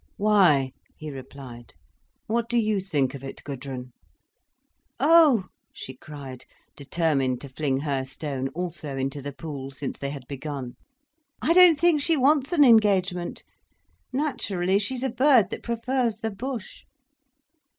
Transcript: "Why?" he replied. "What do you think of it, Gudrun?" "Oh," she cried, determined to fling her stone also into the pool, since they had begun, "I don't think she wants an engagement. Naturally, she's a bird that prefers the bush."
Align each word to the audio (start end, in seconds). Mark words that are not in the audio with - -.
"Why?" 0.17 0.71
he 0.95 1.11
replied. 1.11 1.75
"What 2.25 2.49
do 2.49 2.57
you 2.57 2.79
think 2.79 3.13
of 3.13 3.23
it, 3.23 3.43
Gudrun?" 3.43 3.91
"Oh," 4.99 5.45
she 5.71 5.93
cried, 5.95 6.43
determined 6.75 7.39
to 7.41 7.49
fling 7.49 7.81
her 7.81 8.03
stone 8.03 8.47
also 8.55 8.97
into 8.97 9.21
the 9.21 9.31
pool, 9.31 9.69
since 9.69 9.99
they 9.99 10.09
had 10.09 10.25
begun, 10.27 10.73
"I 11.39 11.53
don't 11.53 11.79
think 11.79 12.01
she 12.01 12.17
wants 12.17 12.51
an 12.51 12.63
engagement. 12.63 13.43
Naturally, 14.11 14.79
she's 14.79 15.03
a 15.03 15.09
bird 15.11 15.51
that 15.51 15.61
prefers 15.61 16.17
the 16.17 16.31
bush." 16.31 16.81